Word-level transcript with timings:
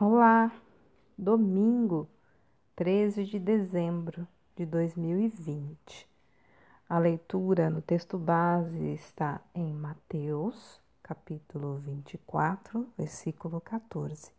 Olá, 0.00 0.50
domingo 1.16 2.08
13 2.74 3.22
de 3.26 3.38
dezembro 3.38 4.26
de 4.56 4.66
2020. 4.66 6.10
A 6.88 6.98
leitura 6.98 7.70
no 7.70 7.80
texto 7.80 8.18
base 8.18 8.92
está 8.92 9.40
em 9.54 9.72
Mateus, 9.72 10.80
capítulo 11.00 11.76
24, 11.76 12.88
versículo 12.98 13.60
14. 13.60 14.32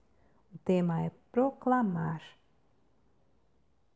O 0.54 0.58
tema 0.58 1.02
é 1.02 1.12
proclamar. 1.32 2.22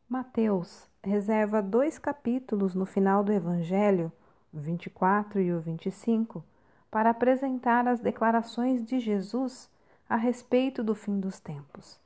Mateus 0.08 0.88
reserva 1.04 1.62
dois 1.62 2.00
capítulos 2.00 2.74
no 2.74 2.86
final 2.86 3.22
do 3.22 3.34
Evangelho, 3.34 4.10
o 4.54 4.60
24 4.60 5.42
e 5.42 5.52
o 5.52 5.60
25, 5.60 6.42
para 6.90 7.10
apresentar 7.10 7.86
as 7.86 8.00
declarações 8.00 8.86
de 8.86 8.98
Jesus 8.98 9.70
a 10.10 10.16
respeito 10.16 10.84
do 10.84 10.96
fim 10.96 11.20
dos 11.20 11.40
tempos. 11.40 12.00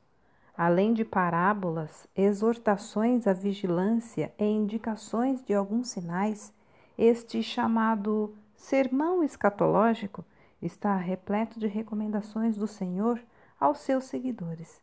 Além 0.56 0.94
de 0.94 1.06
parábolas, 1.06 2.06
exortações 2.14 3.26
à 3.26 3.34
vigilância 3.34 4.34
e 4.38 4.44
indicações 4.44 5.42
de 5.42 5.54
alguns 5.54 5.88
sinais, 5.88 6.54
este 6.98 7.42
chamado 7.42 8.36
sermão 8.56 9.24
escatológico 9.24 10.26
está 10.62 10.96
repleto 10.98 11.60
de 11.60 11.68
recomendações 11.68 12.58
do 12.58 12.68
Senhor 12.68 13.20
aos 13.60 13.80
seus 13.80 14.04
seguidores. 14.04 14.82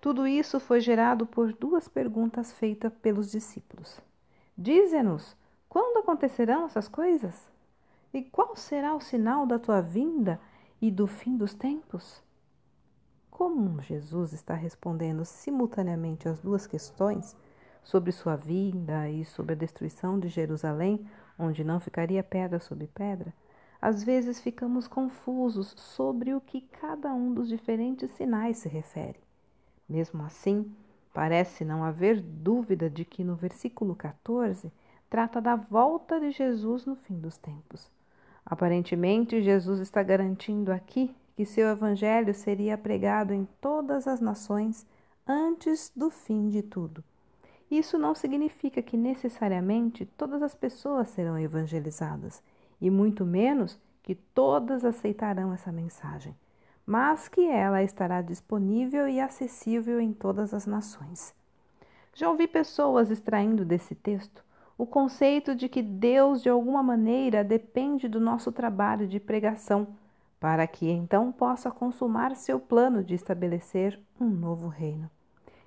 Tudo 0.00 0.26
isso 0.26 0.58
foi 0.58 0.80
gerado 0.80 1.26
por 1.26 1.52
duas 1.52 1.86
perguntas 1.86 2.52
feitas 2.52 2.92
pelos 3.00 3.30
discípulos. 3.30 4.00
Dize-nos 4.58 5.36
quando 5.68 5.98
acontecerão 5.98 6.66
essas 6.66 6.88
coisas? 6.88 7.48
E 8.12 8.22
qual 8.22 8.56
será 8.56 8.94
o 8.94 9.00
sinal 9.00 9.46
da 9.46 9.58
tua 9.58 9.80
vinda 9.80 10.40
e 10.82 10.90
do 10.90 11.06
fim 11.06 11.36
dos 11.36 11.54
tempos? 11.54 12.20
Como 13.40 13.80
Jesus 13.80 14.34
está 14.34 14.52
respondendo 14.52 15.24
simultaneamente 15.24 16.28
às 16.28 16.42
duas 16.42 16.66
questões 16.66 17.34
sobre 17.82 18.12
sua 18.12 18.36
vinda 18.36 19.08
e 19.08 19.24
sobre 19.24 19.54
a 19.54 19.56
destruição 19.56 20.20
de 20.20 20.28
Jerusalém, 20.28 21.06
onde 21.38 21.64
não 21.64 21.80
ficaria 21.80 22.22
pedra 22.22 22.60
sobre 22.60 22.86
pedra, 22.86 23.32
às 23.80 24.04
vezes 24.04 24.42
ficamos 24.42 24.86
confusos 24.86 25.68
sobre 25.74 26.34
o 26.34 26.40
que 26.42 26.60
cada 26.60 27.14
um 27.14 27.32
dos 27.32 27.48
diferentes 27.48 28.10
sinais 28.10 28.58
se 28.58 28.68
refere. 28.68 29.18
Mesmo 29.88 30.22
assim, 30.22 30.70
parece 31.14 31.64
não 31.64 31.82
haver 31.82 32.20
dúvida 32.20 32.90
de 32.90 33.06
que 33.06 33.24
no 33.24 33.36
versículo 33.36 33.94
14 33.96 34.70
trata 35.08 35.40
da 35.40 35.56
volta 35.56 36.20
de 36.20 36.30
Jesus 36.30 36.84
no 36.84 36.94
fim 36.94 37.18
dos 37.18 37.38
tempos. 37.38 37.90
Aparentemente, 38.44 39.40
Jesus 39.40 39.80
está 39.80 40.02
garantindo 40.02 40.70
aqui 40.70 41.16
que 41.40 41.46
seu 41.46 41.68
evangelho 41.68 42.34
seria 42.34 42.76
pregado 42.76 43.32
em 43.32 43.48
todas 43.62 44.06
as 44.06 44.20
nações 44.20 44.86
antes 45.26 45.90
do 45.96 46.10
fim 46.10 46.50
de 46.50 46.60
tudo. 46.60 47.02
Isso 47.70 47.96
não 47.96 48.14
significa 48.14 48.82
que 48.82 48.94
necessariamente 48.94 50.04
todas 50.04 50.42
as 50.42 50.54
pessoas 50.54 51.08
serão 51.08 51.38
evangelizadas, 51.38 52.42
e 52.78 52.90
muito 52.90 53.24
menos 53.24 53.80
que 54.02 54.14
todas 54.14 54.84
aceitarão 54.84 55.50
essa 55.50 55.72
mensagem, 55.72 56.36
mas 56.84 57.26
que 57.26 57.46
ela 57.46 57.82
estará 57.82 58.20
disponível 58.20 59.08
e 59.08 59.18
acessível 59.18 59.98
em 59.98 60.12
todas 60.12 60.52
as 60.52 60.66
nações. 60.66 61.34
Já 62.12 62.28
ouvi 62.28 62.46
pessoas 62.46 63.10
extraindo 63.10 63.64
desse 63.64 63.94
texto 63.94 64.44
o 64.76 64.84
conceito 64.84 65.54
de 65.54 65.70
que 65.70 65.80
Deus, 65.80 66.42
de 66.42 66.50
alguma 66.50 66.82
maneira, 66.82 67.42
depende 67.42 68.08
do 68.08 68.20
nosso 68.20 68.52
trabalho 68.52 69.08
de 69.08 69.18
pregação 69.18 69.88
para 70.40 70.66
que 70.66 70.90
então 70.90 71.30
possa 71.30 71.70
consumar 71.70 72.34
seu 72.34 72.58
plano 72.58 73.04
de 73.04 73.14
estabelecer 73.14 74.00
um 74.18 74.26
novo 74.26 74.68
reino. 74.68 75.10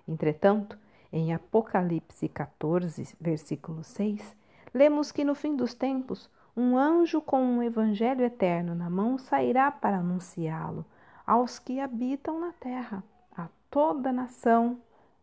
Entretanto, 0.08 0.78
em 1.12 1.32
Apocalipse 1.32 2.28
14, 2.28 3.16
versículo 3.22 3.84
6, 3.84 4.36
lemos 4.74 5.12
que 5.12 5.24
no 5.24 5.36
fim 5.36 5.56
dos 5.56 5.76
tempos, 5.76 6.28
um 6.58 6.76
anjo 6.76 7.22
com 7.22 7.42
um 7.42 7.62
evangelho 7.62 8.26
eterno 8.26 8.74
na 8.74 8.90
mão 8.90 9.18
sairá 9.20 9.72
para 9.72 9.98
anunciá-lo 9.98 10.84
aos 11.26 11.60
que 11.60 11.80
habitam 11.80 12.40
na 12.40 12.52
terra, 12.54 13.04
a 13.38 13.48
toda 13.70 14.12
nação, 14.12 14.80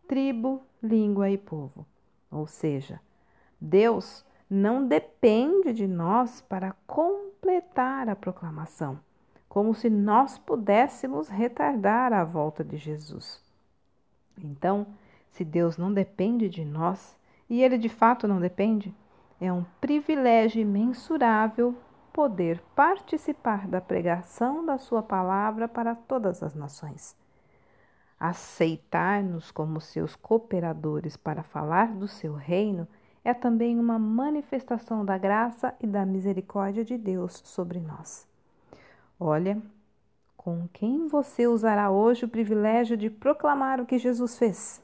tribo, 0.06 0.62
língua 0.80 1.28
e 1.28 1.36
povo. 1.36 1.84
Ou 2.30 2.46
seja, 2.46 3.00
Deus 3.60 4.24
não 4.48 4.86
depende 4.86 5.72
de 5.72 5.86
nós 5.86 6.40
para 6.40 6.74
completar 6.86 8.08
a 8.08 8.16
proclamação 8.16 8.98
como 9.50 9.74
se 9.74 9.90
nós 9.90 10.38
pudéssemos 10.38 11.28
retardar 11.28 12.12
a 12.12 12.22
volta 12.22 12.62
de 12.62 12.76
Jesus. 12.76 13.42
Então, 14.38 14.86
se 15.28 15.44
Deus 15.44 15.76
não 15.76 15.92
depende 15.92 16.48
de 16.48 16.64
nós, 16.64 17.18
e 17.48 17.60
Ele 17.60 17.76
de 17.76 17.88
fato 17.88 18.28
não 18.28 18.38
depende, 18.38 18.94
é 19.40 19.52
um 19.52 19.64
privilégio 19.80 20.62
imensurável 20.62 21.74
poder 22.12 22.62
participar 22.76 23.66
da 23.66 23.80
pregação 23.80 24.64
da 24.64 24.78
Sua 24.78 25.02
palavra 25.02 25.66
para 25.66 25.96
todas 25.96 26.44
as 26.44 26.54
nações. 26.54 27.16
Aceitar-nos 28.20 29.50
como 29.50 29.80
seus 29.80 30.14
cooperadores 30.14 31.16
para 31.16 31.42
falar 31.42 31.92
do 31.92 32.06
seu 32.06 32.34
reino 32.34 32.86
é 33.24 33.34
também 33.34 33.80
uma 33.80 33.98
manifestação 33.98 35.04
da 35.04 35.18
graça 35.18 35.74
e 35.80 35.88
da 35.88 36.06
misericórdia 36.06 36.84
de 36.84 36.96
Deus 36.96 37.42
sobre 37.44 37.80
nós. 37.80 38.29
Olha, 39.22 39.60
com 40.34 40.66
quem 40.72 41.06
você 41.06 41.46
usará 41.46 41.90
hoje 41.90 42.24
o 42.24 42.28
privilégio 42.28 42.96
de 42.96 43.10
proclamar 43.10 43.78
o 43.78 43.84
que 43.84 43.98
Jesus 43.98 44.38
fez? 44.38 44.82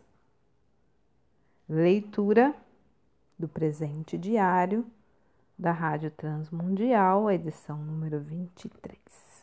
Leitura 1.67 2.55
do 3.39 3.49
presente 3.49 4.19
diário 4.19 4.85
da 5.59 5.73
Rádio 5.73 6.11
Transmundial, 6.11 7.31
edição 7.31 7.79
número 7.79 8.21
23. 8.21 9.36